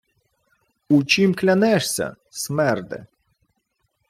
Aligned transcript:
—У 0.97 1.03
чім 1.03 1.35
клянешся, 1.41 2.11
смерде? 2.29 3.05